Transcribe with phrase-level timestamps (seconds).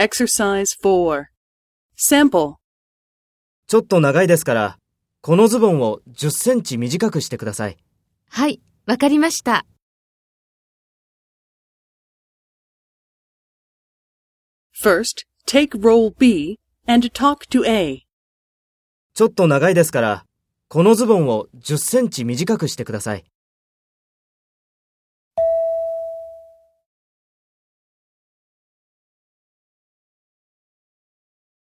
[0.00, 1.26] Exercise 4.
[1.94, 2.54] Sample.
[3.66, 4.78] ちょっと長いですから、
[5.20, 7.76] このズボンを10センチ短くしてください。
[8.30, 9.66] はい、わかりました。
[14.82, 18.06] First, take role B and talk to A.
[19.12, 20.24] ちょっと長いですから、
[20.68, 23.26] このズボンを10センチ短くしてください。